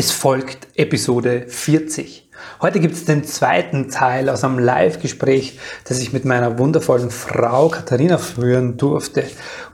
[0.00, 2.30] Es folgt Episode 40.
[2.62, 7.68] Heute gibt es den zweiten Teil aus einem Live-Gespräch, das ich mit meiner wundervollen Frau
[7.68, 9.24] Katharina führen durfte,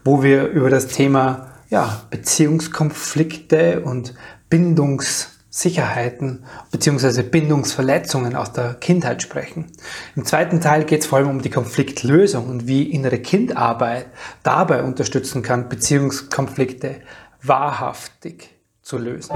[0.02, 4.14] wo wir über das Thema ja, Beziehungskonflikte und
[4.48, 7.20] Bindungssicherheiten bzw.
[7.20, 9.72] Bindungsverletzungen aus der Kindheit sprechen.
[10.16, 14.06] Im zweiten Teil geht es vor allem um die Konfliktlösung und wie innere Kindarbeit
[14.42, 17.02] dabei unterstützen kann, Beziehungskonflikte
[17.42, 18.53] wahrhaftig
[18.84, 19.32] zu lösen.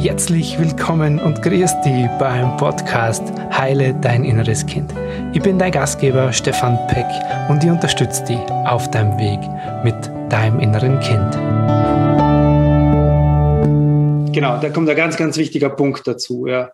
[0.00, 3.22] Herzlich willkommen und grüß dich beim Podcast
[3.56, 4.92] Heile dein inneres Kind.
[5.32, 7.06] Ich bin dein Gastgeber Stefan Peck
[7.48, 9.38] und ich unterstütze dich auf deinem Weg
[9.84, 9.94] mit
[10.32, 11.34] deinem inneren Kind.
[14.34, 16.48] Genau, da kommt ein ganz, ganz wichtiger Punkt dazu.
[16.48, 16.72] Ja.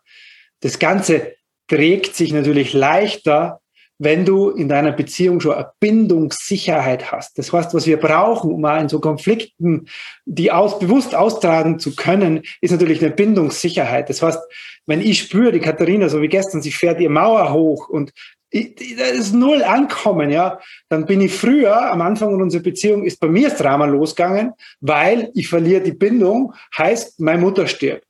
[0.61, 1.35] Das Ganze
[1.69, 3.61] trägt sich natürlich leichter,
[4.01, 7.37] wenn du in deiner Beziehung schon eine Bindungssicherheit hast.
[7.39, 9.87] Das heißt, was wir brauchen, um auch in so Konflikten,
[10.25, 14.09] die aus, bewusst austragen zu können, ist natürlich eine Bindungssicherheit.
[14.09, 14.41] Das heißt,
[14.87, 18.13] wenn ich spüre, die Katharina, so wie gestern, sie fährt ihr Mauer hoch und
[18.53, 20.59] da ist null Ankommen, ja,
[20.89, 25.31] dann bin ich früher, am Anfang unserer Beziehung, ist bei mir das Drama losgegangen, weil
[25.35, 28.10] ich verliere die Bindung, heißt, meine Mutter stirbt.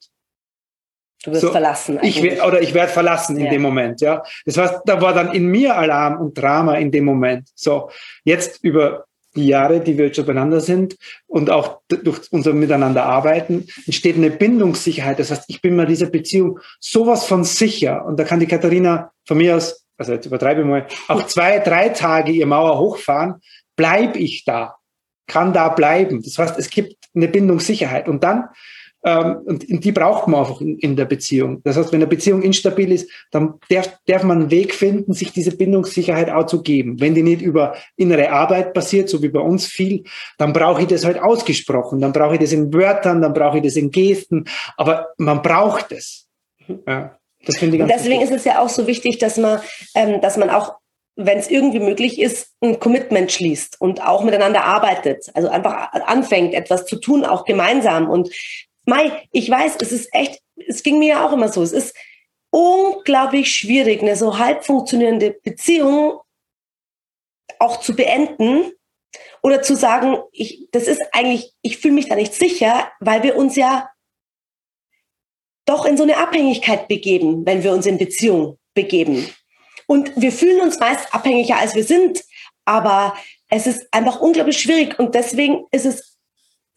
[1.22, 1.98] Du wirst so, verlassen.
[2.02, 3.50] Ich werd, oder ich werde verlassen in ja.
[3.50, 4.22] dem Moment, ja.
[4.46, 7.48] Das heißt, da war dann in mir Alarm und Drama in dem Moment.
[7.54, 7.90] So,
[8.24, 9.04] jetzt über
[9.36, 14.16] die Jahre, die wir jetzt schon beieinander sind und auch durch unser Miteinander arbeiten, entsteht
[14.16, 15.18] eine Bindungssicherheit.
[15.18, 18.04] Das heißt, ich bin mir dieser Beziehung sowas von sicher.
[18.06, 21.58] Und da kann die Katharina von mir aus, also jetzt übertreibe ich mal, auch zwei,
[21.60, 23.40] drei Tage ihr Mauer hochfahren,
[23.76, 24.76] bleib ich da,
[25.26, 26.22] kann da bleiben.
[26.22, 28.08] Das heißt, es gibt eine Bindungssicherheit.
[28.08, 28.48] Und dann
[29.02, 31.62] und die braucht man einfach in, der Beziehung.
[31.64, 35.32] Das heißt, wenn eine Beziehung instabil ist, dann darf, darf man einen Weg finden, sich
[35.32, 37.00] diese Bindungssicherheit auch zu geben.
[37.00, 40.04] Wenn die nicht über innere Arbeit passiert, so wie bei uns viel,
[40.36, 42.00] dann brauche ich das halt ausgesprochen.
[42.00, 44.44] Dann brauche ich das in Wörtern, dann brauche ich das in Gesten.
[44.76, 46.26] Aber man braucht es.
[46.86, 48.30] Ja, das finde ich ganz Deswegen wichtig.
[48.30, 49.60] ist es ja auch so wichtig, dass man,
[49.94, 50.74] ähm, dass man auch
[51.16, 55.26] wenn es irgendwie möglich ist, ein Commitment schließt und auch miteinander arbeitet.
[55.34, 58.08] Also einfach anfängt, etwas zu tun, auch gemeinsam.
[58.08, 58.30] Und
[58.90, 61.62] Mai, ich weiß, es ist echt, es ging mir ja auch immer so.
[61.62, 61.96] Es ist
[62.50, 66.20] unglaublich schwierig, eine so halb funktionierende Beziehung
[67.60, 68.72] auch zu beenden
[69.42, 73.36] oder zu sagen, ich, das ist eigentlich, ich fühle mich da nicht sicher, weil wir
[73.36, 73.88] uns ja
[75.66, 79.32] doch in so eine Abhängigkeit begeben, wenn wir uns in Beziehung begeben.
[79.86, 82.24] Und wir fühlen uns meist abhängiger, als wir sind,
[82.64, 83.14] aber
[83.48, 86.09] es ist einfach unglaublich schwierig und deswegen ist es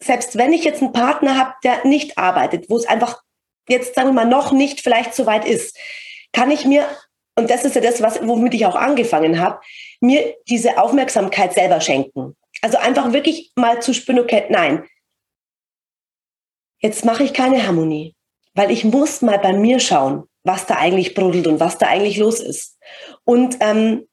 [0.04, 3.22] selbst wenn ich jetzt einen Partner habe, der nicht arbeitet, wo es einfach
[3.68, 5.76] jetzt, sagen wir mal, noch nicht vielleicht so weit ist,
[6.32, 6.86] kann ich mir,
[7.36, 9.60] und das ist ja das, was, womit ich auch angefangen habe,
[10.00, 12.36] mir diese Aufmerksamkeit selber schenken.
[12.60, 14.86] Also einfach wirklich mal zu spüren, okay, nein,
[16.78, 18.14] jetzt mache ich keine Harmonie,
[18.54, 22.18] weil ich muss mal bei mir schauen, was da eigentlich brodelt und was da eigentlich
[22.18, 22.78] los ist.
[23.24, 24.06] Und ähm,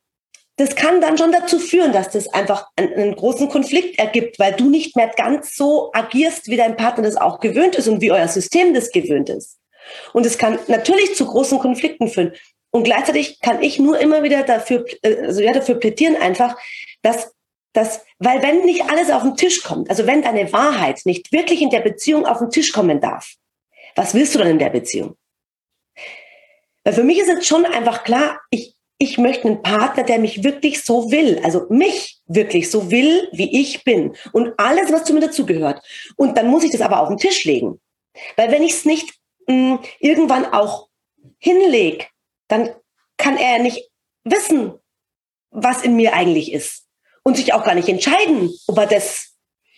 [0.61, 4.53] das kann dann schon dazu führen, dass das einfach einen, einen, großen Konflikt ergibt, weil
[4.53, 8.11] du nicht mehr ganz so agierst, wie dein Partner das auch gewöhnt ist und wie
[8.11, 9.57] euer System das gewöhnt ist.
[10.13, 12.33] Und es kann natürlich zu großen Konflikten führen.
[12.69, 16.55] Und gleichzeitig kann ich nur immer wieder dafür, äh, also ja, dafür plädieren einfach,
[17.01, 17.33] dass
[17.73, 21.61] dass, weil wenn nicht alles auf den Tisch kommt, also wenn deine Wahrheit nicht wirklich
[21.61, 23.35] in der Beziehung auf den Tisch kommen darf,
[23.95, 25.15] was willst du dann in der Beziehung?
[26.83, 30.43] Weil für mich ist jetzt schon einfach klar, ich, ich möchte einen Partner, der mich
[30.43, 35.13] wirklich so will, also mich wirklich so will, wie ich bin und alles, was zu
[35.15, 35.83] mir dazugehört.
[36.17, 37.81] Und dann muss ich das aber auf den Tisch legen.
[38.35, 39.11] Weil wenn ich es nicht
[39.47, 40.87] mh, hm, irgendwann auch
[41.39, 42.05] hinlege,
[42.47, 42.69] dann
[43.17, 43.89] kann er nicht
[44.23, 44.73] wissen,
[45.49, 46.85] was in mir eigentlich ist
[47.23, 49.33] und sich auch gar nicht entscheiden, ob er das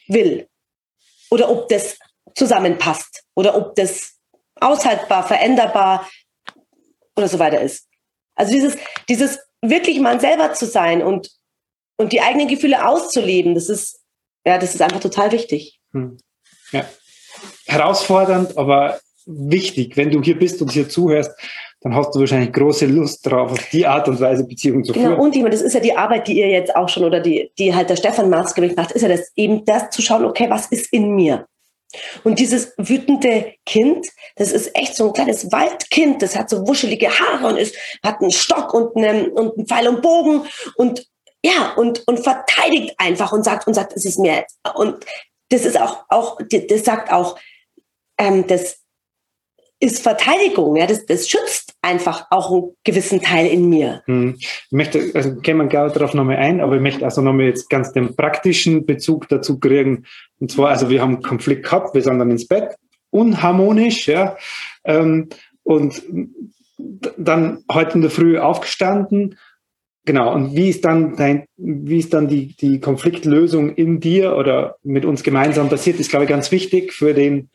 [0.09, 0.50] will
[1.31, 1.97] oder ob das
[2.35, 4.19] zusammenpasst oder ob das
[4.59, 6.09] aushaltbar, veränderbar
[7.16, 7.88] oder so weiter ist.
[8.35, 8.77] Also dieses,
[9.09, 11.29] dieses wirklich mal selber zu sein und,
[11.97, 13.99] und die eigenen Gefühle auszuleben, das ist,
[14.45, 15.79] ja, das ist einfach total wichtig.
[15.94, 16.17] Hm.
[16.71, 16.85] Ja.
[17.66, 19.95] Herausfordernd, aber wichtig.
[19.95, 21.31] Wenn du hier bist und hier zuhörst,
[21.81, 25.06] dann hast du wahrscheinlich große Lust drauf, auf die Art und Weise Beziehungen zu genau,
[25.06, 25.15] führen.
[25.15, 27.19] Genau, und ich meine, das ist ja die Arbeit, die ihr jetzt auch schon oder
[27.19, 30.50] die, die halt der Stefan Maßgewicht macht, ist ja das eben das zu schauen, okay,
[30.50, 31.45] was ist in mir?
[32.24, 37.10] Und dieses wütende Kind, das ist echt so ein kleines Waldkind, das hat so wuschelige
[37.10, 40.44] Haare und ist, hat einen Stock und einen, und einen Pfeil und Bogen
[40.75, 41.07] und
[41.45, 44.45] ja, und, und verteidigt einfach und sagt, und sagt, es ist mir,
[44.75, 45.06] und
[45.50, 47.38] das ist auch, auch, das sagt auch,
[48.18, 48.82] ähm, das
[49.83, 54.01] ist Verteidigung, ja, das, das schützt einfach auch einen gewissen Teil in mir.
[54.06, 54.35] Hm.
[54.38, 57.69] Ich möchte, also gehen wir gerne darauf nochmal ein, aber ich möchte also nochmal jetzt
[57.69, 60.06] ganz den praktischen Bezug dazu kriegen.
[60.39, 62.75] Und zwar, also wir haben Konflikt gehabt, wir sind dann ins Bett
[63.09, 64.38] unharmonisch, ja.
[64.85, 65.27] Ähm,
[65.63, 66.01] und
[67.18, 69.38] dann heute in der Früh aufgestanden.
[70.06, 70.33] Genau.
[70.33, 75.03] Und wie ist dann dein, wie ist dann die, die Konfliktlösung in dir oder mit
[75.06, 77.50] uns gemeinsam passiert, ist, glaube ich, ganz wichtig für den,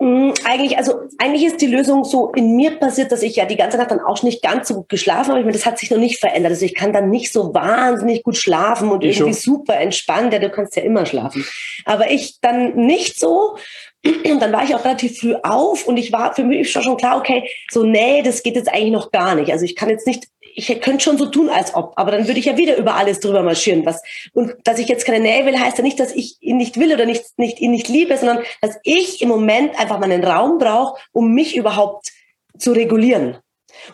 [0.00, 3.78] eigentlich, also eigentlich ist die Lösung so in mir passiert, dass ich ja die ganze
[3.78, 5.40] Nacht dann auch nicht ganz so gut geschlafen habe.
[5.40, 6.52] Ich meine, das hat sich noch nicht verändert.
[6.52, 9.54] Also ich kann dann nicht so wahnsinnig gut schlafen und ich irgendwie schon.
[9.54, 10.32] super entspannt.
[10.32, 11.44] Ja, du kannst ja immer schlafen.
[11.84, 13.56] Aber ich dann nicht so.
[14.04, 17.18] Und dann war ich auch relativ früh auf und ich war für mich schon klar,
[17.18, 19.50] okay, so nee, das geht jetzt eigentlich noch gar nicht.
[19.50, 22.40] Also ich kann jetzt nicht ich könnte schon so tun, als ob, aber dann würde
[22.40, 23.86] ich ja wieder über alles drüber marschieren.
[23.86, 24.02] Was,
[24.32, 26.92] und dass ich jetzt keine Nähe will, heißt ja nicht, dass ich ihn nicht will
[26.92, 30.58] oder nicht, nicht, ihn nicht liebe, sondern dass ich im Moment einfach mal einen Raum
[30.58, 32.10] brauche, um mich überhaupt
[32.58, 33.38] zu regulieren.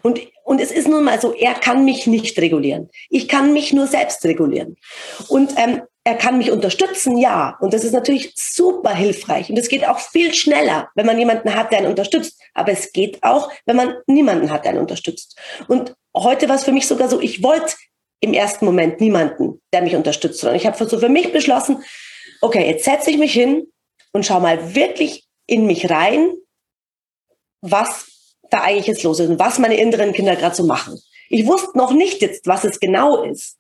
[0.03, 2.89] Und, und es ist nun mal so, er kann mich nicht regulieren.
[3.11, 4.77] Ich kann mich nur selbst regulieren.
[5.29, 7.57] Und ähm, er kann mich unterstützen, ja.
[7.61, 9.49] Und das ist natürlich super hilfreich.
[9.49, 12.39] Und es geht auch viel schneller, wenn man jemanden hat, der einen unterstützt.
[12.53, 15.39] Aber es geht auch, wenn man niemanden hat, der einen unterstützt.
[15.67, 17.75] Und heute war es für mich sogar so, ich wollte
[18.21, 21.83] im ersten Moment niemanden, der mich unterstützt, sondern ich habe so für mich beschlossen,
[22.43, 23.67] okay, jetzt setze ich mich hin
[24.13, 26.33] und schau mal wirklich in mich rein,
[27.63, 28.07] was
[28.51, 31.01] da eigentlich jetzt los ist und was meine inneren Kinder gerade so machen.
[31.31, 33.57] Ich wusste noch nicht jetzt, was es genau ist.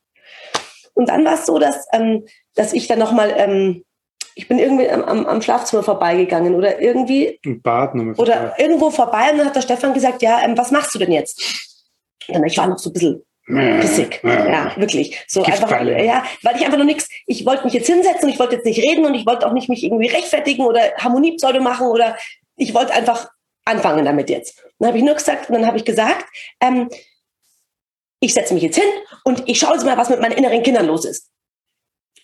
[0.94, 2.24] Und dann war es so, dass, ähm,
[2.54, 3.84] dass ich dann nochmal, ähm,
[4.34, 7.38] ich bin irgendwie am, am Schlafzimmer vorbeigegangen oder irgendwie.
[7.42, 10.70] Im Bad nochmal Oder irgendwo vorbei und dann hat der Stefan gesagt, ja, ähm, was
[10.70, 11.42] machst du denn jetzt?
[12.28, 14.20] Und ich war noch so ein bisschen pissig.
[14.22, 15.22] Ja, wirklich.
[15.28, 18.38] So einfach, ja, weil ich einfach noch nichts, ich wollte mich jetzt hinsetzen und ich
[18.38, 21.88] wollte jetzt nicht reden und ich wollte auch nicht mich irgendwie rechtfertigen oder Harmoniepseudo machen
[21.88, 22.16] oder
[22.56, 23.28] ich wollte einfach
[23.64, 24.62] anfangen damit jetzt.
[24.78, 26.24] Dann habe ich nur gesagt, und dann habe ich gesagt,
[26.60, 26.88] ähm,
[28.24, 28.88] ich setze mich jetzt hin
[29.24, 31.30] und ich schaue jetzt mal, was mit meinen inneren Kindern los ist.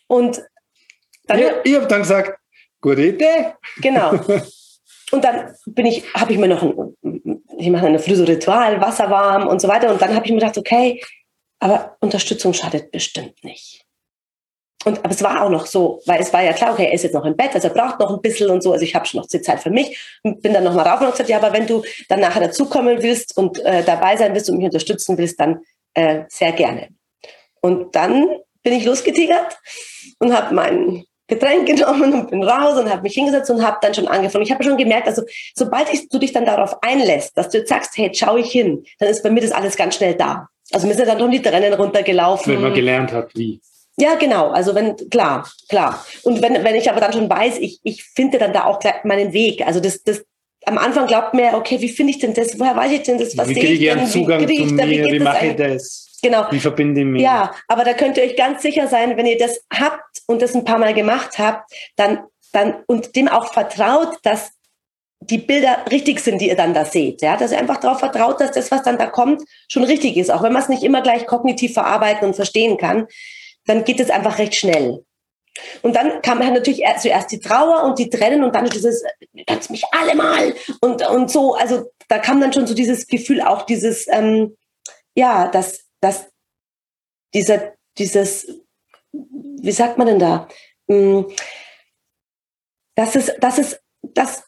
[0.06, 0.42] Und
[1.24, 1.38] dann.
[1.38, 2.38] Ja, ich habe dann gesagt,
[2.80, 3.54] gute Idee.
[3.76, 4.12] Genau.
[5.12, 8.80] Und dann bin ich, habe ich mir noch ein, ich mache eine Früh so Ritual,
[8.80, 9.90] Wasser warm und so weiter.
[9.90, 11.02] Und dann habe ich mir gedacht, okay,
[11.58, 13.84] aber Unterstützung schadet bestimmt nicht.
[14.84, 17.02] Und aber es war auch noch so, weil es war ja klar, okay, er ist
[17.02, 18.72] jetzt noch im Bett, also er braucht noch ein bisschen und so.
[18.72, 21.10] Also ich habe schon noch die Zeit für mich und bin dann nochmal rauf und
[21.10, 24.58] gesagt, ja, aber wenn du dann nachher dazukommen willst und äh, dabei sein willst und
[24.58, 25.60] mich unterstützen willst, dann
[25.94, 26.88] äh, sehr gerne.
[27.60, 28.26] Und dann
[28.62, 29.58] bin ich losgetigert
[30.18, 33.94] und habe mein Getränk genommen und bin raus und habe mich hingesetzt und habe dann
[33.94, 34.44] schon angefangen.
[34.44, 35.22] Ich habe schon gemerkt, also
[35.54, 38.84] sobald ich, du dich dann darauf einlässt, dass du jetzt sagst, hey, schau ich hin,
[38.98, 40.48] dann ist bei mir das alles ganz schnell da.
[40.72, 42.54] Also mir sind dann schon die Tränen runtergelaufen.
[42.54, 43.60] Wenn man gelernt hat, wie.
[43.96, 44.48] Ja, genau.
[44.50, 46.04] Also wenn, klar, klar.
[46.22, 49.32] Und wenn, wenn ich aber dann schon weiß, ich, ich finde dann da auch meinen
[49.32, 49.66] Weg.
[49.66, 50.22] Also das, das,
[50.66, 52.58] am Anfang glaubt mir, okay, wie finde ich denn das?
[52.58, 53.36] Woher weiß ich denn das?
[53.36, 54.86] Was wie kriege ich einen Zugang zu mir?
[54.86, 56.18] Wie, wie mache ich das?
[56.22, 56.46] Genau.
[56.50, 57.22] Wie verbinde ich mich?
[57.22, 60.54] Ja, aber da könnt ihr euch ganz sicher sein, wenn ihr das habt und das
[60.54, 62.20] ein paar Mal gemacht habt, dann,
[62.52, 64.50] dann und dem auch vertraut, dass
[65.20, 67.22] die Bilder richtig sind, die ihr dann da seht.
[67.22, 70.30] Ja, dass ihr einfach darauf vertraut, dass das, was dann da kommt, schon richtig ist.
[70.30, 73.06] Auch wenn man es nicht immer gleich kognitiv verarbeiten und verstehen kann,
[73.66, 75.04] dann geht es einfach recht schnell.
[75.82, 79.02] Und dann kam halt natürlich zuerst die Trauer und die Tränen und dann dieses,
[79.46, 81.54] kannst mich alle mal und, und so.
[81.54, 84.56] Also da kam dann schon so dieses Gefühl, auch dieses, ähm,
[85.14, 86.26] ja, dass, dass
[87.34, 88.48] dieser, dieses,
[89.12, 90.48] wie sagt man denn da?
[90.88, 91.30] Hm,
[92.96, 94.44] dass es, dass es, dass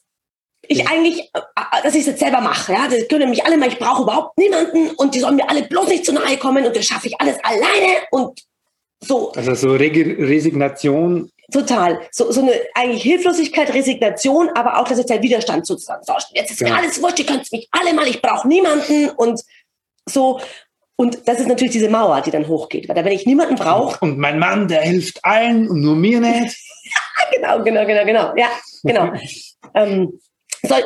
[0.68, 2.72] ich eigentlich, äh, dass ich es jetzt selber mache.
[2.72, 5.62] Ja, das können mich alle mal, ich brauche überhaupt niemanden und die sollen mir alle
[5.62, 8.40] bloß nicht zu nahe kommen und das schaffe ich alles alleine und
[9.02, 9.32] so.
[9.32, 11.30] Also so Resignation.
[11.52, 12.00] Total.
[12.12, 16.02] So, so eine eigentlich Hilflosigkeit, Resignation, aber auch ist der Widerstand sozusagen.
[16.04, 16.68] So, jetzt ist ja.
[16.68, 19.40] mir alles wurscht, ihr könnt mich alle mal, ich brauche niemanden und
[20.08, 20.40] so.
[20.96, 22.88] Und das ist natürlich diese Mauer, die dann hochgeht.
[22.88, 23.98] Weil wenn ich niemanden brauche.
[24.00, 26.56] Und mein Mann, der hilft allen und nur mir nicht.
[27.34, 28.32] genau, genau, genau, genau.
[28.36, 28.48] Ja,
[28.84, 29.12] genau.
[29.74, 30.20] ähm,
[30.62, 30.76] so,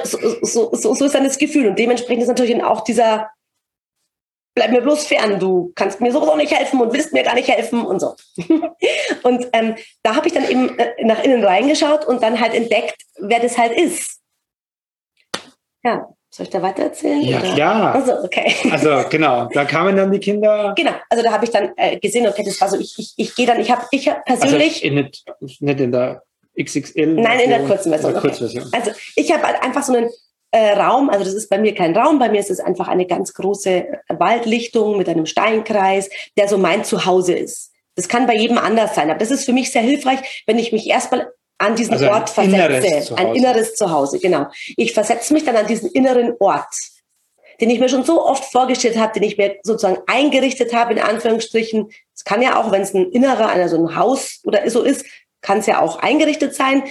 [0.42, 1.68] so, so, so ist dann das Gefühl.
[1.68, 3.28] Und dementsprechend ist natürlich auch dieser,
[4.56, 7.46] bleib mir bloß fern, du kannst mir sowieso nicht helfen und willst mir gar nicht
[7.46, 8.16] helfen und so.
[9.22, 12.96] und ähm, da habe ich dann eben äh, nach innen reingeschaut und dann halt entdeckt,
[13.20, 14.18] wer das halt ist.
[15.84, 17.20] Ja, soll ich da weiter erzählen?
[17.20, 17.54] Ja, oder?
[17.54, 17.92] ja.
[17.92, 18.54] Also, okay.
[18.72, 20.72] Also, genau, da kamen dann die Kinder.
[20.74, 23.34] Genau, also da habe ich dann äh, gesehen, okay, das war so, ich, ich, ich
[23.34, 24.82] gehe dann, ich habe ich hab persönlich.
[24.82, 25.24] Also in, nicht,
[25.60, 26.22] nicht in der
[26.58, 27.14] XXL.
[27.14, 28.12] Nein, in der kurzen Version.
[28.12, 28.20] Okay.
[28.28, 28.70] Kurzversion.
[28.72, 30.08] Also ich habe halt einfach so einen
[30.50, 33.06] äh, Raum, also das ist bei mir kein Raum, bei mir ist es einfach eine
[33.06, 37.72] ganz große Waldlichtung mit einem Steinkreis, der so mein Zuhause ist.
[37.94, 40.72] Das kann bei jedem anders sein, aber das ist für mich sehr hilfreich, wenn ich
[40.72, 42.56] mich erstmal an diesen also Ort versetze.
[42.56, 44.46] Inneres ein inneres Zuhause, genau.
[44.76, 46.74] Ich versetze mich dann an diesen inneren Ort,
[47.60, 50.98] den ich mir schon so oft vorgestellt habe, den ich mir sozusagen eingerichtet habe, in
[50.98, 51.90] Anführungsstrichen.
[52.14, 55.06] Es kann ja auch, wenn es ein innerer, also ein Haus oder so ist,
[55.40, 56.82] kann es ja auch eingerichtet sein.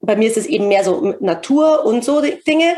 [0.00, 2.76] Bei mir ist es eben mehr so Natur und so Dinge.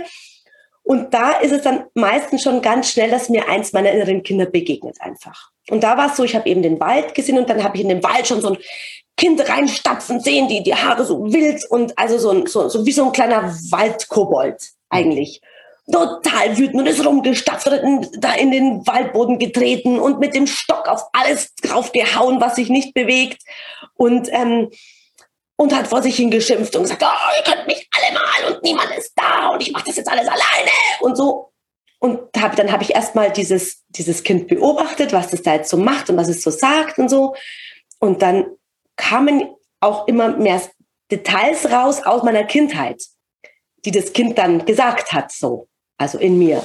[0.83, 4.47] Und da ist es dann meistens schon ganz schnell, dass mir eins meiner inneren Kinder
[4.47, 5.51] begegnet einfach.
[5.71, 7.83] Und da war es so, ich habe eben den Wald gesehen und dann habe ich
[7.83, 8.59] in den Wald schon so ein
[9.17, 13.05] Kind reinstapfen sehen, die, die Haare so wild und also so, so, so wie so
[13.05, 15.43] ein kleiner Waldkobold eigentlich.
[15.93, 17.67] Total wütend und ist rumgestapft,
[18.19, 22.71] da in den Waldboden getreten und mit dem Stock auf alles drauf gehauen, was sich
[22.71, 23.43] nicht bewegt.
[23.95, 24.71] Und ähm,
[25.61, 28.97] und hat vor sich hingeschimpft und gesagt, oh, ihr könnt mich alle mal und niemand
[28.97, 31.53] ist da und ich mache das jetzt alles alleine und so.
[31.99, 35.77] Und hab, dann habe ich erstmal dieses, dieses Kind beobachtet, was das da jetzt so
[35.77, 37.35] macht und was es so sagt und so.
[37.99, 38.47] Und dann
[38.97, 40.63] kamen auch immer mehr
[41.11, 43.05] Details raus aus meiner Kindheit,
[43.85, 46.65] die das Kind dann gesagt hat, so, also in mir.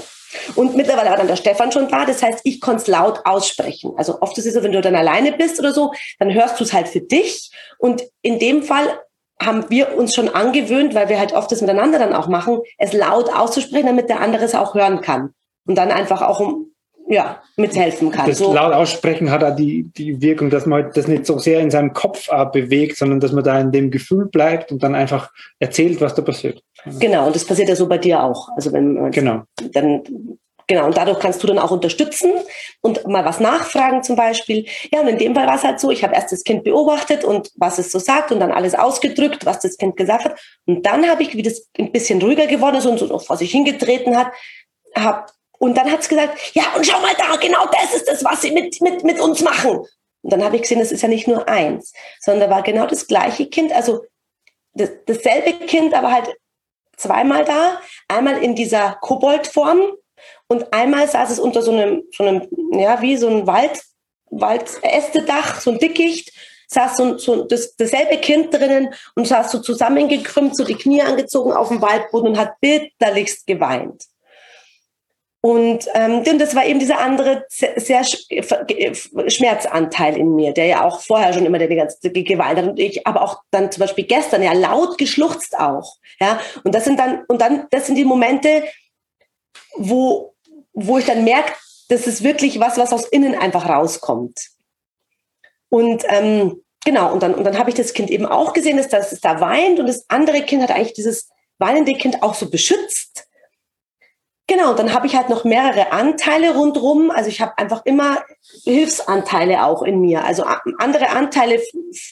[0.56, 2.06] Und mittlerweile war dann der Stefan schon da.
[2.06, 3.94] Das heißt, ich konnte es laut aussprechen.
[3.98, 6.64] Also oft ist es so, wenn du dann alleine bist oder so, dann hörst du
[6.64, 7.52] es halt für dich.
[7.78, 9.00] Und in dem Fall
[9.42, 12.94] haben wir uns schon angewöhnt, weil wir halt oft das miteinander dann auch machen, es
[12.94, 15.34] laut auszusprechen, damit der andere es auch hören kann.
[15.68, 16.75] Und dann einfach auch um,
[17.08, 18.28] ja, mithelfen kann.
[18.28, 18.54] Das so.
[18.54, 21.94] laut aussprechen hat auch die, die Wirkung, dass man das nicht so sehr in seinem
[21.94, 26.16] Kopf bewegt, sondern dass man da in dem Gefühl bleibt und dann einfach erzählt, was
[26.16, 26.64] da passiert.
[27.00, 28.50] Genau, und das passiert ja so bei dir auch.
[28.56, 29.44] Also wenn genau.
[29.74, 30.04] dann
[30.68, 32.34] Genau, und dadurch kannst du dann auch unterstützen
[32.82, 34.66] und mal was nachfragen zum Beispiel.
[34.92, 37.24] Ja, und in dem Fall war es halt so, ich habe erst das Kind beobachtet
[37.24, 40.40] und was es so sagt und dann alles ausgedrückt, was das Kind gesagt hat.
[40.66, 43.52] Und dann habe ich, wie das ein bisschen ruhiger geworden ist und so vor sich
[43.52, 44.32] hingetreten hat,
[44.96, 48.24] hab, und dann hat es gesagt, ja, und schau mal da, genau das ist das,
[48.24, 49.86] was sie mit, mit, mit uns machen.
[50.22, 52.88] Und dann habe ich gesehen, das ist ja nicht nur eins, sondern da war genau
[52.88, 54.04] das gleiche Kind, also
[54.74, 56.36] das, dasselbe Kind, aber halt
[56.98, 57.80] zweimal da.
[58.08, 59.82] Einmal in dieser Koboldform
[60.48, 63.82] und einmal saß es unter so einem, so einem ja, wie so ein Wald,
[64.32, 66.32] Waldästedach, so ein Dickicht,
[66.68, 71.54] saß so, so das, dasselbe Kind drinnen und saß so zusammengekrümmt, so die Knie angezogen
[71.54, 74.06] auf dem Waldboden und hat bitterlichst geweint.
[75.46, 81.34] Und ähm, das war eben dieser andere sehr Schmerzanteil in mir, der ja auch vorher
[81.34, 82.66] schon immer die ganze Gewalt hat.
[82.66, 85.98] Und ich aber auch dann zum Beispiel gestern ja laut geschluchzt auch.
[86.20, 88.64] Ja, und das sind dann, und dann, das sind die Momente,
[89.76, 90.34] wo,
[90.74, 91.54] wo ich dann merke,
[91.90, 94.48] das ist wirklich was, was aus innen einfach rauskommt.
[95.70, 98.90] Und ähm, genau, und dann, und dann habe ich das Kind eben auch gesehen, dass,
[98.90, 102.50] dass es da weint und das andere Kind hat eigentlich dieses weinende Kind auch so
[102.50, 103.28] beschützt
[104.48, 107.10] Genau, dann habe ich halt noch mehrere Anteile rundrum.
[107.10, 108.20] Also ich habe einfach immer
[108.64, 110.24] Hilfsanteile auch in mir.
[110.24, 110.44] Also
[110.78, 111.60] andere Anteile,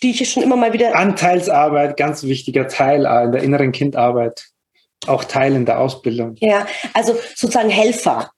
[0.02, 0.96] die ich schon immer mal wieder.
[0.96, 4.48] Anteilsarbeit, ganz wichtiger Teil in der inneren Kindarbeit.
[5.06, 6.36] Auch Teil in der Ausbildung.
[6.40, 8.32] Ja, also sozusagen Helfer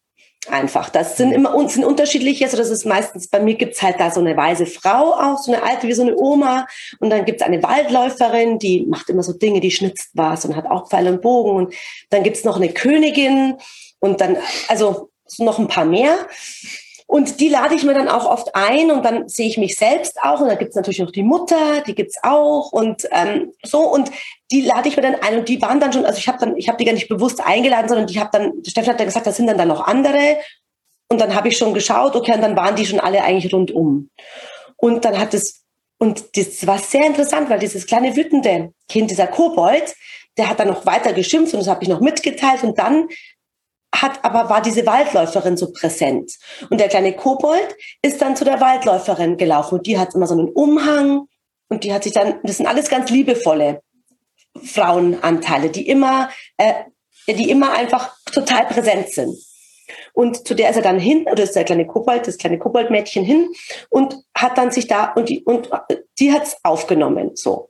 [0.50, 0.90] einfach.
[0.90, 2.46] Das sind immer sind unterschiedliche.
[2.46, 5.52] Also das ist meistens, bei mir gibt's halt da so eine weise Frau auch, so
[5.54, 6.68] eine alte wie so eine Oma.
[7.00, 10.66] Und dann gibt's eine Waldläuferin, die macht immer so Dinge, die schnitzt was und hat
[10.66, 11.52] auch Pfeil und Bogen.
[11.52, 11.74] Und
[12.10, 13.56] dann gibt's noch eine Königin,
[14.06, 15.10] und dann, also
[15.40, 16.16] noch ein paar mehr.
[17.08, 20.18] Und die lade ich mir dann auch oft ein und dann sehe ich mich selbst
[20.24, 20.42] auch.
[20.42, 23.82] Und da gibt es natürlich noch die Mutter, die gibt es auch und ähm, so.
[23.82, 24.10] Und
[24.52, 26.58] die lade ich mir dann ein und die waren dann schon, also ich habe dann,
[26.58, 29.28] ich habe die gar nicht bewusst eingeladen, sondern die habe dann, Steffen hat dann gesagt,
[29.28, 30.38] da sind dann, dann noch andere.
[31.08, 34.10] Und dann habe ich schon geschaut, okay, und dann waren die schon alle eigentlich rundum.
[34.78, 35.64] Und dann hat es,
[36.00, 39.94] und das war sehr interessant, weil dieses kleine wütende Kind, dieser Kobold,
[40.38, 42.64] der hat dann noch weiter geschimpft und das habe ich noch mitgeteilt.
[42.64, 43.08] Und dann
[44.02, 46.34] hat aber war diese Waldläuferin so präsent.
[46.70, 50.34] Und der kleine Kobold ist dann zu der Waldläuferin gelaufen und die hat immer so
[50.34, 51.28] einen Umhang
[51.70, 53.82] und die hat sich dann, das sind alles ganz liebevolle
[54.64, 56.74] Frauenanteile, die immer, äh,
[57.28, 59.36] die immer einfach total präsent sind.
[60.14, 63.24] Und zu der ist er dann hin, oder ist der kleine Kobold, das kleine Koboldmädchen
[63.24, 63.50] hin
[63.90, 65.70] und hat dann sich da und die und
[66.20, 67.70] die hat's aufgenommen so.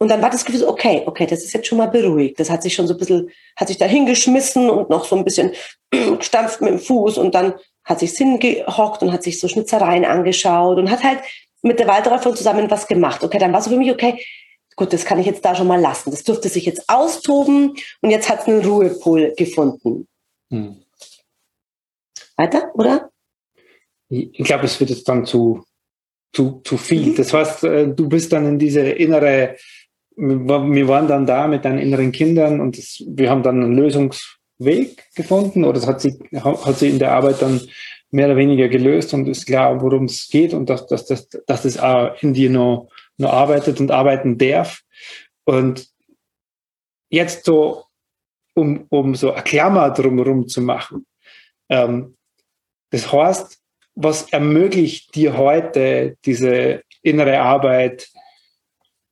[0.00, 2.38] Und dann war das Gefühl, okay, okay, das ist jetzt schon mal beruhigt.
[2.38, 5.24] Das hat sich schon so ein bisschen, hat sich da hingeschmissen und noch so ein
[5.24, 5.52] bisschen
[6.18, 10.78] gestampft mit dem Fuß und dann hat sich hingehockt und hat sich so Schnitzereien angeschaut
[10.78, 11.20] und hat halt
[11.62, 13.24] mit der Waldläuferin zusammen was gemacht.
[13.24, 14.22] Okay, dann war so für mich, okay,
[14.76, 16.10] gut, das kann ich jetzt da schon mal lassen.
[16.10, 20.06] Das dürfte sich jetzt austoben und jetzt hat es einen Ruhepol gefunden.
[20.50, 20.82] Hm.
[22.36, 23.10] Weiter, oder?
[24.08, 25.64] Ich glaube, es wird jetzt dann zu,
[26.32, 27.08] zu, zu viel.
[27.08, 27.16] Mhm.
[27.16, 29.56] Das heißt, äh, du bist dann in diese innere
[30.18, 35.04] wir waren dann da mit deinen inneren Kindern und das, wir haben dann einen Lösungsweg
[35.14, 37.60] gefunden oder das hat sie, hat sie in der Arbeit dann
[38.10, 41.62] mehr oder weniger gelöst und ist klar, worum es geht und dass, dass, dass, dass
[41.62, 44.80] das auch in dir noch, noch arbeitet und arbeiten darf.
[45.44, 45.86] Und
[47.10, 47.84] jetzt so,
[48.54, 51.06] um, um so eine Klammer drumherum zu machen.
[51.68, 52.16] Ähm,
[52.90, 53.58] das heißt,
[53.94, 58.08] was ermöglicht dir heute diese innere Arbeit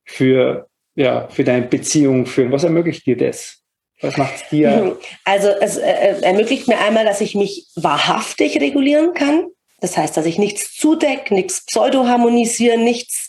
[0.04, 2.50] für ja, für deine Beziehung führen?
[2.50, 3.62] Was ermöglicht dir das?
[4.00, 4.98] Was macht es dir?
[5.24, 9.46] Also es äh, ermöglicht mir einmal, dass ich mich wahrhaftig regulieren kann.
[9.80, 13.28] Das heißt, dass ich nichts zudecke, nichts pseudo-harmonisieren, nichts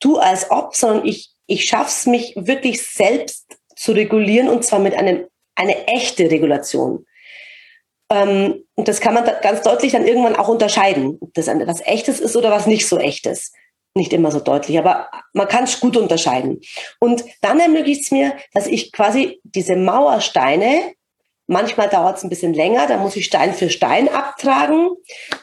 [0.00, 4.80] tu als ob, sondern ich, ich schaffe es, mich wirklich selbst zu regulieren und zwar
[4.80, 7.06] mit einem, eine echte Regulation.
[8.10, 11.80] Ähm, und das kann man da ganz deutlich dann irgendwann auch unterscheiden, ob das was
[11.86, 13.52] echtes ist oder was nicht so echtes.
[13.94, 16.60] Nicht immer so deutlich, aber man kann es gut unterscheiden.
[16.98, 20.94] Und dann ermöglicht es mir, dass ich quasi diese Mauersteine,
[21.46, 24.90] manchmal dauert es ein bisschen länger, da muss ich Stein für Stein abtragen.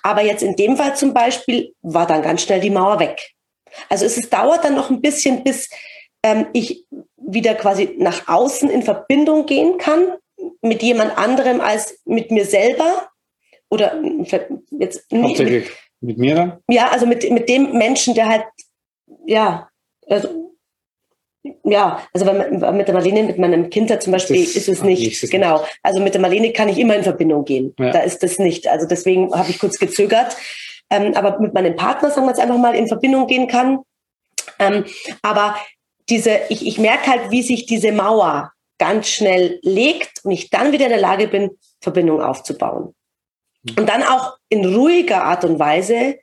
[0.02, 3.34] Aber jetzt in dem Fall zum Beispiel war dann ganz schnell die Mauer weg.
[3.88, 5.70] Also es, es dauert dann noch ein bisschen, bis
[6.24, 6.86] ähm, ich
[7.18, 10.14] wieder quasi nach außen in Verbindung gehen kann
[10.62, 13.10] mit jemand anderem als mit mir selber
[13.70, 14.02] oder
[14.72, 15.70] jetzt Hauptsächlich
[16.02, 16.60] mit, mir dann?
[16.70, 18.46] Ja, also mit, mit dem Menschen, der halt,
[19.26, 19.70] ja,
[20.08, 20.50] also
[21.64, 22.26] ja, also
[22.74, 25.24] mit der Marlene, mit meinem Kind zum Beispiel das ist es nicht.
[25.24, 25.64] Ist genau.
[25.82, 27.74] Also mit der Marlene kann ich immer in Verbindung gehen.
[27.80, 27.92] Ja.
[27.92, 28.68] Da ist das nicht.
[28.68, 30.36] Also deswegen habe ich kurz gezögert.
[30.90, 33.80] Ähm, aber mit meinem Partner, sagen wir jetzt einfach mal, in Verbindung gehen kann.
[34.60, 34.86] Ähm,
[35.22, 35.56] aber
[36.10, 40.72] diese, ich, ich merke halt, wie sich diese Mauer ganz schnell legt und ich dann
[40.72, 41.52] wieder in der Lage bin,
[41.82, 42.96] Verbindung aufzubauen.
[43.72, 43.78] Mhm.
[43.78, 46.18] Und dann auch in ruhiger Art und Weise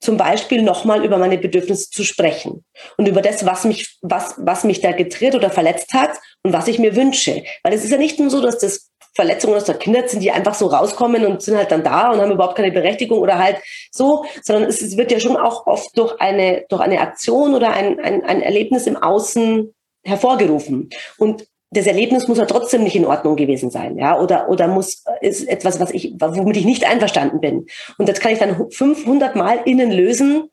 [0.00, 2.64] zum Beispiel nochmal über meine Bedürfnisse zu sprechen
[2.98, 6.10] und über das, was mich, was, was mich da getriert oder verletzt hat
[6.42, 7.42] und was ich mir wünsche.
[7.62, 10.32] Weil es ist ja nicht nur so, dass das Verletzungen aus der Kindheit sind, die
[10.32, 13.58] einfach so rauskommen und sind halt dann da und haben überhaupt keine Berechtigung oder halt
[13.90, 17.98] so, sondern es, wird ja schon auch oft durch eine, durch eine Aktion oder ein,
[18.00, 19.72] ein, ein Erlebnis im Außen
[20.04, 20.90] hervorgerufen.
[21.16, 25.04] Und das Erlebnis muss ja trotzdem nicht in Ordnung gewesen sein, ja, oder, oder muss,
[25.20, 27.66] ist etwas, was ich, womit ich nicht einverstanden bin.
[27.98, 30.50] Und das kann ich dann 500 Mal innen lösen,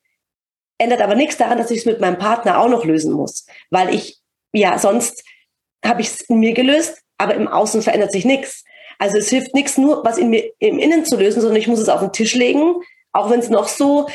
[0.77, 3.93] ändert aber nichts daran, dass ich es mit meinem Partner auch noch lösen muss, weil
[3.93, 4.19] ich,
[4.51, 5.23] ja, sonst
[5.85, 8.63] habe ich es in mir gelöst, aber im Außen verändert sich nichts.
[8.97, 11.79] Also es hilft nichts, nur was in mir im Innen zu lösen, sondern ich muss
[11.79, 12.75] es auf den Tisch legen,
[13.13, 14.07] auch wenn es noch so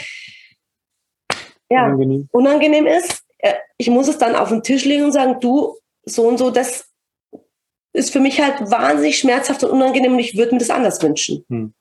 [1.71, 2.29] ja, unangenehm.
[2.33, 3.23] unangenehm ist.
[3.39, 6.51] Äh, ich muss es dann auf den Tisch legen und sagen, du, so und so,
[6.51, 6.89] das
[7.97, 11.45] ist für mich halt wahnsinnig schmerzhaft und unangenehm und ich würde mir das anders wünschen.
[11.49, 11.75] Hm.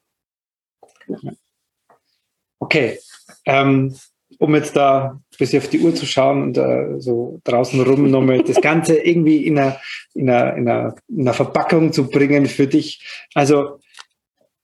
[2.59, 2.99] Okay.
[3.45, 3.95] Ähm,
[4.39, 8.09] um jetzt da ein bisschen auf die Uhr zu schauen und äh, so draußen rum
[8.09, 9.79] nochmal das Ganze irgendwie in einer,
[10.13, 13.27] in, einer, in, einer, in einer Verpackung zu bringen für dich.
[13.33, 13.79] Also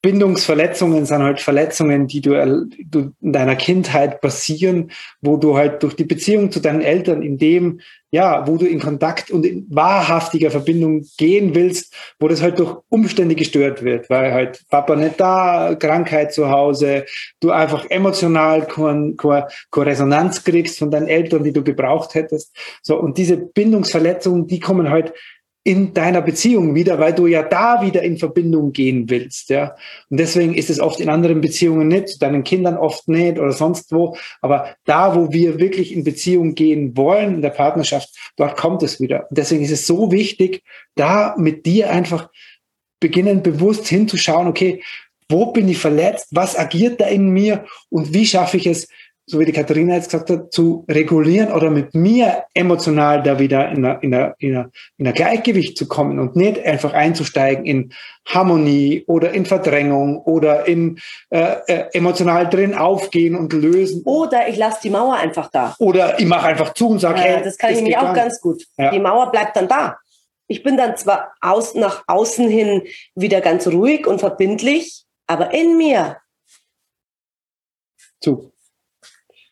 [0.01, 5.95] Bindungsverletzungen sind halt Verletzungen, die du, du, in deiner Kindheit passieren, wo du halt durch
[5.95, 10.49] die Beziehung zu deinen Eltern in dem, ja, wo du in Kontakt und in wahrhaftiger
[10.49, 15.75] Verbindung gehen willst, wo das halt durch Umstände gestört wird, weil halt Papa nicht da,
[15.75, 17.05] Krankheit zu Hause,
[17.39, 22.55] du einfach emotional keine, keine, Resonanz kriegst von deinen Eltern, die du gebraucht hättest.
[22.81, 25.13] So, und diese Bindungsverletzungen, die kommen halt
[25.63, 29.76] in deiner Beziehung wieder, weil du ja da wieder in Verbindung gehen willst, ja.
[30.10, 33.91] Und deswegen ist es oft in anderen Beziehungen nicht, deinen Kindern oft nicht oder sonst
[33.91, 34.17] wo.
[34.41, 39.00] Aber da, wo wir wirklich in Beziehung gehen wollen, in der Partnerschaft, dort kommt es
[39.00, 39.28] wieder.
[39.30, 40.63] Und deswegen ist es so wichtig,
[40.95, 42.30] da mit dir einfach
[43.00, 44.82] beginnen, bewusst hinzuschauen, okay,
[45.30, 46.28] wo bin ich verletzt?
[46.32, 47.65] Was agiert da in mir?
[47.89, 48.88] Und wie schaffe ich es,
[49.31, 53.69] so wie die Katharina jetzt gesagt hat, zu regulieren oder mit mir emotional da wieder
[53.69, 57.93] in ein in in in Gleichgewicht zu kommen und nicht einfach einzusteigen in
[58.25, 64.03] Harmonie oder in Verdrängung oder in äh, äh, emotional drin aufgehen und lösen.
[64.03, 65.75] Oder ich lasse die Mauer einfach da.
[65.79, 68.13] Oder ich mache einfach zu und sage, ja, hey, das kann das ich mir auch
[68.13, 68.63] ganz gut.
[68.77, 68.91] Ja.
[68.91, 69.97] Die Mauer bleibt dann da.
[70.47, 72.83] Ich bin dann zwar aus, nach außen hin
[73.15, 76.17] wieder ganz ruhig und verbindlich, aber in mir
[78.19, 78.50] zu.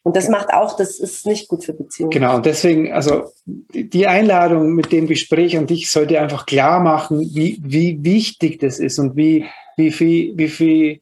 [0.03, 2.11] Und das macht auch, das ist nicht gut für Beziehungen.
[2.11, 7.19] Genau, und deswegen, also die Einladung mit dem Gespräch an dich sollte einfach klar machen,
[7.19, 11.01] wie, wie wichtig das ist und wie, wie viel, wie viel,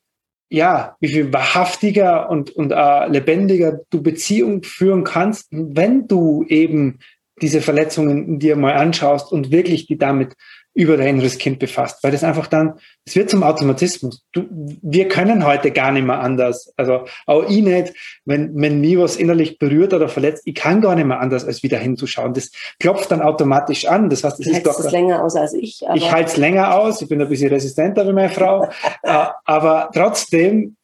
[0.50, 7.00] ja, wie viel wahrhaftiger und, und uh, lebendiger du Beziehung führen kannst, wenn du eben
[7.42, 10.34] diese Verletzungen dir mal anschaust und wirklich die damit
[10.78, 14.24] über dein inneres Kind befasst, weil das einfach dann, es wird zum Automatismus.
[14.32, 16.72] Du, wir können heute gar nicht mehr anders.
[16.78, 17.94] Also auch ich nicht,
[18.26, 21.64] wenn, wenn mich was innerlich berührt oder verletzt, ich kann gar nicht mehr anders, als
[21.64, 22.36] wieder hinzuschauen.
[22.36, 24.12] Das klopft dann automatisch an.
[24.12, 24.80] Das heißt, es ist doch.
[24.80, 25.82] es länger aus als ich.
[25.96, 27.02] ich halte es länger aus.
[27.02, 28.70] Ich bin ein bisschen resistenter wie meine Frau.
[29.04, 30.76] Äh, aber trotzdem,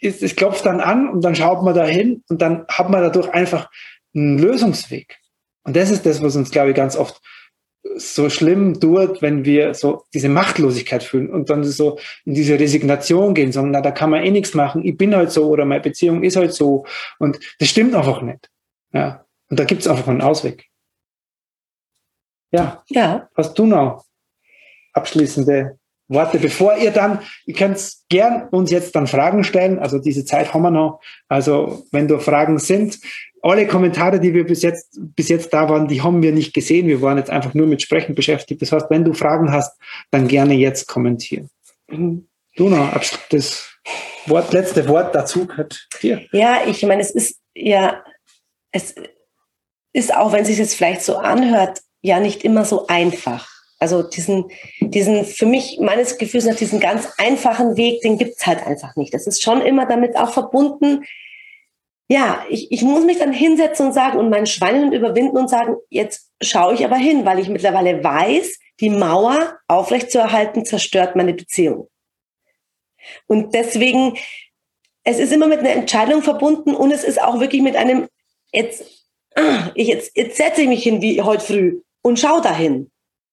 [0.00, 3.28] es klopft dann an und dann schaut man da hin und dann hat man dadurch
[3.32, 3.68] einfach
[4.14, 5.18] einen Lösungsweg.
[5.64, 7.20] Und das ist das, was uns, glaube ich, ganz oft
[7.96, 13.34] so schlimm tut, wenn wir so diese Machtlosigkeit fühlen und dann so in diese Resignation
[13.34, 15.80] gehen, sondern na, da kann man eh nichts machen, ich bin halt so oder meine
[15.80, 16.86] Beziehung ist halt so
[17.18, 18.50] und das stimmt einfach nicht.
[18.92, 19.24] Ja.
[19.50, 20.66] Und da gibt es einfach einen Ausweg.
[22.50, 22.82] Ja.
[22.88, 23.28] Ja.
[23.34, 24.04] Hast du noch
[24.92, 30.24] abschließende Worte, bevor ihr dann, ihr könnt gern uns jetzt dann Fragen stellen, also diese
[30.24, 31.00] Zeit haben wir noch.
[31.28, 32.98] Also wenn da Fragen sind,
[33.42, 36.88] alle Kommentare, die wir bis jetzt, bis jetzt da waren, die haben wir nicht gesehen.
[36.88, 38.62] Wir waren jetzt einfach nur mit Sprechen beschäftigt.
[38.62, 39.78] Das heißt, wenn du Fragen hast,
[40.10, 41.50] dann gerne jetzt kommentieren.
[41.88, 42.26] Mhm.
[42.56, 42.92] Du noch
[43.30, 43.70] das
[44.26, 46.26] Wort, letzte Wort dazu gehört dir.
[46.32, 48.02] Ja, ich meine, es ist ja,
[48.72, 48.94] es
[49.92, 53.48] ist auch, wenn es sich jetzt vielleicht so anhört, ja nicht immer so einfach.
[53.80, 58.66] Also diesen, diesen, für mich, meines Gefühls nach, diesen ganz einfachen Weg, den gibt's halt
[58.66, 59.14] einfach nicht.
[59.14, 61.04] Das ist schon immer damit auch verbunden.
[62.10, 65.76] Ja, ich, ich muss mich dann hinsetzen und sagen und meinen Schweinehund überwinden und sagen,
[65.90, 71.88] jetzt schaue ich aber hin, weil ich mittlerweile weiß, die Mauer aufrechtzuerhalten zerstört meine Beziehung.
[73.26, 74.16] Und deswegen,
[75.04, 78.08] es ist immer mit einer Entscheidung verbunden und es ist auch wirklich mit einem,
[78.52, 82.90] jetzt, ah, ich jetzt, jetzt setze ich mich hin wie heute früh und schaue dahin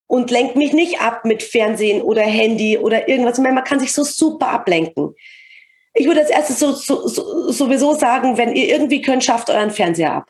[0.07, 3.37] und lenkt mich nicht ab mit Fernsehen oder Handy oder irgendwas.
[3.39, 5.15] Man kann sich so super ablenken.
[5.95, 9.71] Ich würde als erstes so, so, so, sowieso sagen, wenn ihr irgendwie könnt, schafft euren
[9.71, 10.29] Fernseher ab.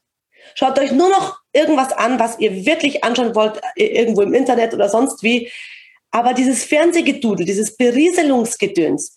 [0.54, 4.89] Schaut euch nur noch irgendwas an, was ihr wirklich anschauen wollt, irgendwo im Internet oder
[4.89, 5.51] sonst wie.
[6.12, 9.15] Aber dieses Fernsehgedudel, dieses Berieselungsgedöns,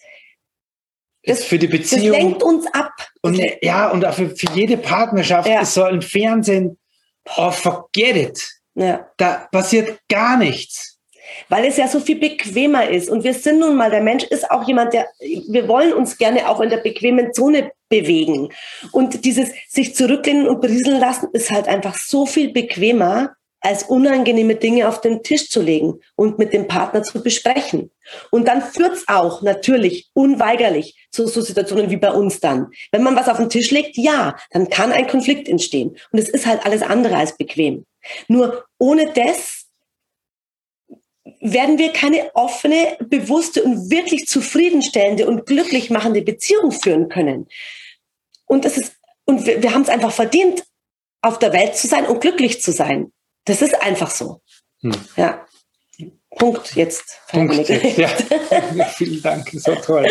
[1.23, 2.13] das, für die Beziehung.
[2.13, 2.93] Das lenkt uns ab.
[3.21, 5.61] Und ja, und auch für, für jede Partnerschaft ja.
[5.61, 6.79] ist so ein Fernsehen,
[7.37, 8.51] oh, forget it.
[8.75, 9.11] Ja.
[9.19, 10.88] Da passiert gar nichts.
[11.49, 13.09] Weil es ja so viel bequemer ist.
[13.11, 16.49] Und wir sind nun mal, der Mensch ist auch jemand, der, wir wollen uns gerne
[16.49, 18.51] auch in der bequemen Zone bewegen.
[18.93, 24.55] Und dieses sich zurücklehnen und berieseln lassen ist halt einfach so viel bequemer, als unangenehme
[24.55, 27.91] Dinge auf den Tisch zu legen und mit dem Partner zu besprechen.
[28.31, 32.69] Und dann führt es auch natürlich unweigerlich zu so Situationen wie bei uns dann.
[32.93, 35.97] Wenn man was auf den Tisch legt, ja, dann kann ein Konflikt entstehen.
[36.13, 37.85] Und es ist halt alles andere als bequem.
[38.29, 39.58] Nur ohne das
[41.41, 47.49] werden wir keine offene, bewusste und wirklich zufriedenstellende und glücklich machende Beziehung führen können.
[48.47, 50.65] Und das ist, und wir, wir haben es einfach verdient,
[51.21, 53.13] auf der Welt zu sein und glücklich zu sein.
[53.45, 54.41] Das ist einfach so.
[54.83, 54.93] Hm.
[55.17, 55.47] Ja.
[56.37, 57.21] Punkt jetzt.
[57.29, 57.99] Punkt jetzt.
[57.99, 58.09] Ja.
[58.97, 60.07] Vielen Dank, so toll.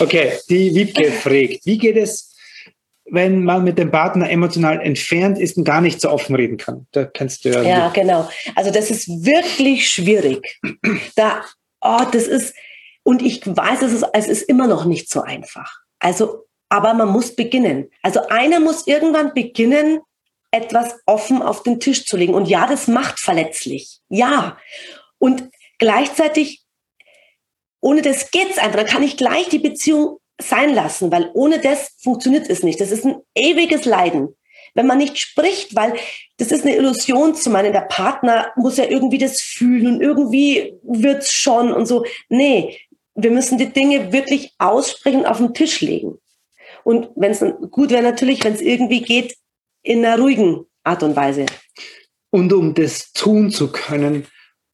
[0.00, 2.34] Okay, die Wiebke fragt, wie geht es,
[3.10, 6.86] wenn man mit dem Partner emotional entfernt ist und gar nicht so offen reden kann?
[6.92, 7.62] Da kennst du ja.
[7.62, 8.28] Ja, genau.
[8.54, 10.58] Also das ist wirklich schwierig.
[11.16, 11.42] Da,
[11.80, 12.54] oh, das ist,
[13.02, 15.80] und ich weiß, es ist, es ist immer noch nicht so einfach.
[15.98, 17.90] Also, aber man muss beginnen.
[18.02, 20.00] Also einer muss irgendwann beginnen,
[20.50, 22.34] etwas offen auf den Tisch zu legen.
[22.34, 24.00] Und ja, das macht verletzlich.
[24.08, 24.58] Ja.
[25.18, 26.62] Und gleichzeitig,
[27.80, 28.78] ohne das geht's einfach.
[28.78, 32.80] Dann kann ich gleich die Beziehung sein lassen, weil ohne das funktioniert es nicht.
[32.80, 34.28] Das ist ein ewiges Leiden.
[34.74, 35.94] Wenn man nicht spricht, weil
[36.36, 40.74] das ist eine Illusion zu meinen, der Partner muss ja irgendwie das fühlen und irgendwie
[40.82, 42.04] wird's schon und so.
[42.28, 42.78] Nee,
[43.14, 46.18] wir müssen die Dinge wirklich aussprechen, auf den Tisch legen.
[46.84, 49.36] Und wenn es gut wäre natürlich, wenn es irgendwie geht,
[49.82, 51.46] in einer ruhigen Art und Weise.
[52.30, 54.26] Und um das tun zu können,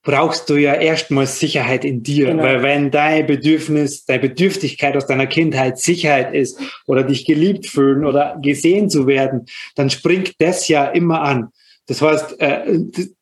[0.05, 2.27] brauchst du ja erstmal Sicherheit in dir.
[2.27, 2.43] Genau.
[2.43, 8.05] Weil wenn dein Bedürfnis, deine Bedürftigkeit aus deiner Kindheit Sicherheit ist oder dich geliebt fühlen
[8.05, 11.49] oder gesehen zu werden, dann springt das ja immer an.
[11.87, 12.81] Das heißt, äh,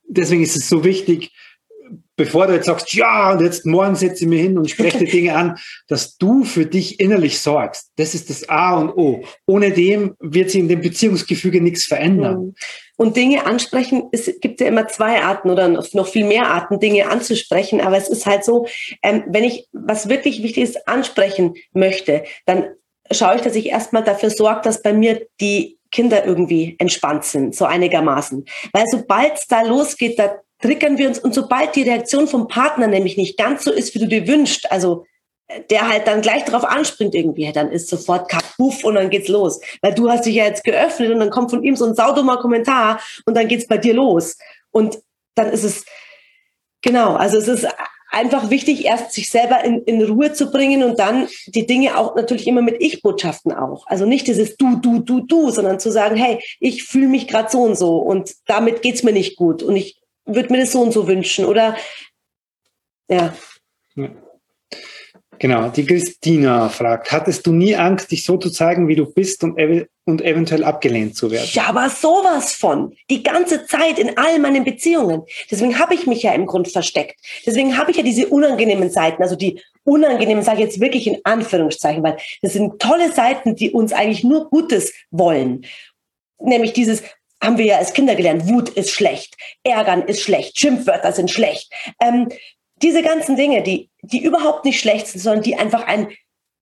[0.08, 1.30] deswegen ist es so wichtig,
[2.22, 5.04] bevor du jetzt sagst, ja, und jetzt morgen setze ich mich hin und spreche die
[5.10, 5.58] Dinge an,
[5.88, 7.90] dass du für dich innerlich sorgst.
[7.96, 9.24] Das ist das A und O.
[9.44, 12.36] Ohne dem wird sich in dem Beziehungsgefüge nichts verändern.
[12.36, 12.54] Mhm.
[12.96, 17.10] Und Dinge ansprechen, es gibt ja immer zwei Arten oder noch viel mehr Arten, Dinge
[17.10, 17.80] anzusprechen.
[17.80, 18.68] Aber es ist halt so,
[19.02, 22.66] ähm, wenn ich was wirklich Wichtiges ansprechen möchte, dann
[23.10, 27.56] schaue ich, dass ich erstmal dafür sorge, dass bei mir die Kinder irgendwie entspannt sind,
[27.56, 28.44] so einigermaßen.
[28.72, 31.18] Weil sobald es da losgeht, da triggern wir uns.
[31.18, 34.70] Und sobald die Reaktion vom Partner nämlich nicht ganz so ist, wie du dir wünschst,
[34.72, 35.04] also
[35.48, 39.28] äh, der halt dann gleich darauf anspringt irgendwie, dann ist sofort kapuff und dann geht's
[39.28, 39.60] los.
[39.82, 42.38] Weil du hast dich ja jetzt geöffnet und dann kommt von ihm so ein saudummer
[42.38, 44.38] Kommentar und dann geht's bei dir los.
[44.70, 44.98] Und
[45.34, 45.84] dann ist es,
[46.80, 47.66] genau, also es ist
[48.12, 52.14] einfach wichtig, erst sich selber in, in Ruhe zu bringen und dann die Dinge auch
[52.14, 53.86] natürlich immer mit Ich-Botschaften auch.
[53.86, 57.50] Also nicht dieses Du, Du, Du, Du, sondern zu sagen, hey, ich fühle mich gerade
[57.50, 60.80] so und so und damit geht's mir nicht gut und ich würde mir das so
[60.80, 61.76] und so wünschen oder
[63.08, 63.34] ja.
[65.38, 69.42] Genau, die Christina fragt, hattest du nie Angst, dich so zu zeigen, wie du bist
[69.42, 71.48] und, ev und eventuell abgelehnt zu werden?
[71.52, 72.94] Ja, aber sowas von.
[73.10, 75.22] Die ganze Zeit in all meinen Beziehungen.
[75.50, 77.16] Deswegen habe ich mich ja im Grund versteckt.
[77.44, 81.18] Deswegen habe ich ja diese unangenehmen Seiten, also die unangenehmen sage ich jetzt wirklich in
[81.24, 85.66] Anführungszeichen, weil das sind tolle Seiten, die uns eigentlich nur Gutes wollen.
[86.38, 87.02] Nämlich dieses,
[87.42, 91.72] haben wir ja als Kinder gelernt, Wut ist schlecht, Ärgern ist schlecht, Schimpfwörter sind schlecht.
[92.00, 92.28] Ähm,
[92.76, 96.08] diese ganzen Dinge, die, die überhaupt nicht schlecht sind, sondern die einfach ein,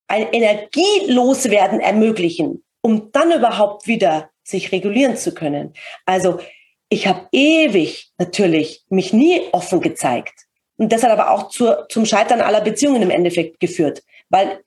[0.08, 5.74] ein Energieloswerden ermöglichen, um dann überhaupt wieder sich regulieren zu können.
[6.06, 6.40] Also
[6.88, 10.46] ich habe ewig natürlich mich nie offen gezeigt.
[10.76, 14.02] Und das hat aber auch zur, zum Scheitern aller Beziehungen im Endeffekt geführt.
[14.30, 14.62] Weil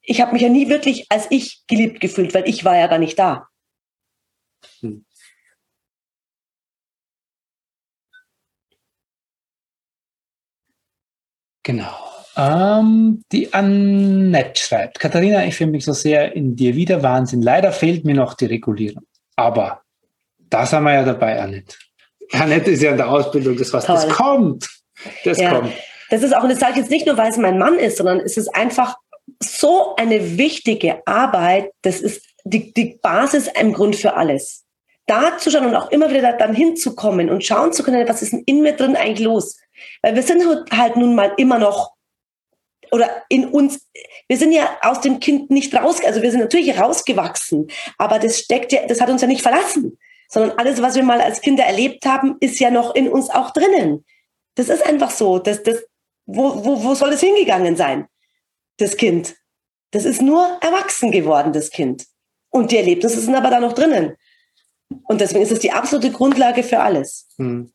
[0.00, 2.98] ich habe mich ja nie wirklich als ich geliebt gefühlt, weil ich war ja gar
[2.98, 3.48] nicht da.
[4.80, 5.04] Hm.
[11.62, 12.12] Genau.
[12.36, 17.42] Ähm, die Annette schreibt, Katharina, ich finde mich so sehr in dir wieder, Wahnsinn.
[17.42, 19.04] Leider fehlt mir noch die Regulierung.
[19.36, 19.82] Aber
[20.38, 21.76] das haben wir ja dabei, Annette.
[22.32, 23.96] Annette ist ja in der Ausbildung, das was, Toll.
[23.96, 24.68] das kommt.
[25.24, 25.50] Das ja.
[25.54, 25.72] kommt.
[26.10, 27.98] Das ist auch, und das sage ich jetzt nicht nur, weil es mein Mann ist,
[27.98, 28.96] sondern es ist einfach
[29.42, 31.70] so eine wichtige Arbeit.
[31.82, 34.64] Das ist die, die Basis im Grund für alles.
[35.06, 38.32] Da zu schauen und auch immer wieder dann hinzukommen und schauen zu können, was ist
[38.32, 39.58] denn in mir drin eigentlich los?
[40.00, 41.92] Weil wir sind halt nun mal immer noch
[42.92, 43.88] oder in uns,
[44.28, 48.38] wir sind ja aus dem Kind nicht raus, also wir sind natürlich rausgewachsen, aber das
[48.38, 51.64] steckt ja, das hat uns ja nicht verlassen, sondern alles, was wir mal als Kinder
[51.64, 54.04] erlebt haben, ist ja noch in uns auch drinnen.
[54.54, 55.38] Das ist einfach so.
[55.38, 55.82] Das, das,
[56.26, 58.06] wo, wo, wo soll es hingegangen sein,
[58.76, 59.36] das Kind?
[59.90, 62.06] Das ist nur erwachsen geworden, das Kind.
[62.52, 64.14] Und die Erlebnisse sind aber da noch drinnen.
[65.08, 67.26] Und deswegen ist es die absolute Grundlage für alles.
[67.38, 67.72] Hm.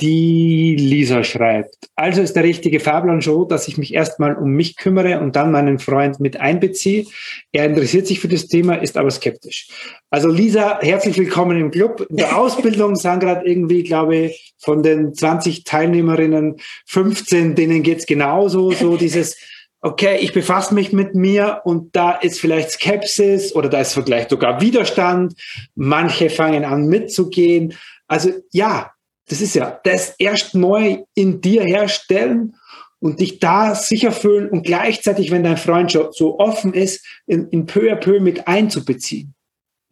[0.00, 4.76] Die Lisa schreibt, also ist der richtige Fahrplan so, dass ich mich erstmal um mich
[4.76, 7.06] kümmere und dann meinen Freund mit einbeziehe.
[7.52, 9.68] Er interessiert sich für das Thema, ist aber skeptisch.
[10.10, 12.04] Also Lisa, herzlich willkommen im Club.
[12.10, 18.04] In der Ausbildung sind gerade irgendwie, glaube ich, von den 20 Teilnehmerinnen 15, denen geht's
[18.04, 19.36] genauso, so dieses,
[19.84, 24.30] okay, ich befasse mich mit mir und da ist vielleicht Skepsis oder da ist vielleicht
[24.30, 25.34] sogar Widerstand.
[25.74, 27.74] Manche fangen an mitzugehen.
[28.08, 28.92] Also ja,
[29.28, 32.54] das ist ja das erst neu in dir herstellen
[32.98, 37.48] und dich da sicher fühlen und gleichzeitig, wenn dein Freund schon so offen ist, in,
[37.50, 39.33] in peu à peu mit einzubeziehen.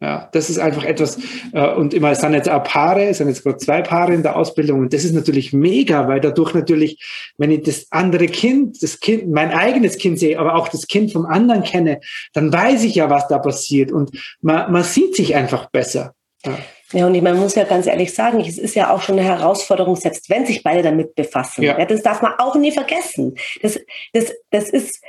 [0.03, 1.17] Ja, das ist einfach etwas,
[1.53, 4.21] äh, und immer, es sind jetzt auch Paare, es sind jetzt gerade zwei Paare in
[4.21, 7.01] der Ausbildung und das ist natürlich mega, weil dadurch natürlich,
[7.37, 11.13] wenn ich das andere Kind, das Kind, mein eigenes Kind sehe, aber auch das Kind
[11.13, 12.01] vom anderen kenne,
[12.33, 14.11] dann weiß ich ja, was da passiert und
[14.41, 16.13] man, man sieht sich einfach besser.
[16.45, 16.57] Ja.
[16.91, 19.95] Ja, und man muss ja ganz ehrlich sagen, es ist ja auch schon eine Herausforderung,
[19.95, 21.63] selbst wenn sich beide damit befassen.
[21.63, 21.79] Ja.
[21.79, 21.85] ja.
[21.85, 23.35] das darf man auch nie vergessen.
[23.63, 23.79] Das,
[24.11, 25.01] das, das ist,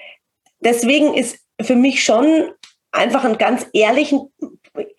[0.61, 2.53] deswegen ist für mich schon
[2.91, 4.33] einfach ein ganz ehrlichen,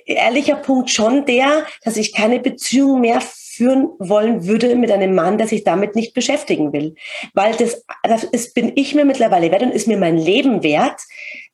[0.05, 5.37] ehrlicher Punkt schon der, dass ich keine Beziehung mehr führen wollen würde mit einem Mann,
[5.37, 6.95] der sich damit nicht beschäftigen will.
[7.33, 11.01] Weil das, das ist, bin ich mir mittlerweile wert und ist mir mein Leben wert,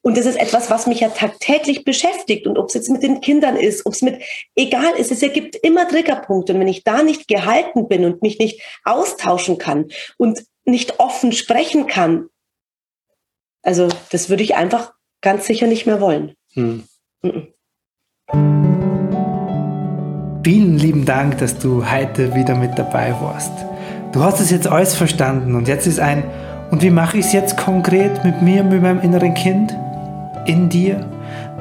[0.04, 2.48] und das ist etwas, was mich ja tagtäglich beschäftigt.
[2.48, 4.22] Und ob es jetzt mit den Kindern ist, ob es mit,
[4.56, 6.54] egal ist, es ergibt immer Triggerpunkte.
[6.54, 11.32] Und wenn ich da nicht gehalten bin und mich nicht austauschen kann und nicht offen
[11.32, 12.30] sprechen kann,
[13.62, 16.36] also das würde ich einfach ganz sicher nicht mehr wollen.
[16.54, 16.88] Hm.
[20.44, 23.52] Vielen lieben Dank, dass du heute wieder mit dabei warst.
[24.12, 26.24] Du hast es jetzt alles verstanden und jetzt ist ein,
[26.72, 29.76] und wie mache ich es jetzt konkret mit mir, mit meinem inneren Kind?
[30.46, 31.06] in dir,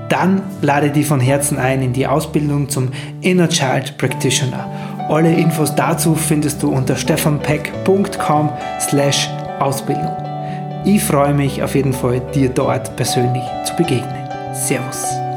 [0.08, 4.68] dann lade dich von Herzen ein in die Ausbildung zum Inner Child Practitioner.
[5.08, 9.28] Alle Infos dazu findest du unter stefanpeck.com slash
[9.58, 10.16] Ausbildung.
[10.84, 14.28] Ich freue mich auf jeden Fall, dir dort persönlich zu begegnen.
[14.52, 15.29] Servus.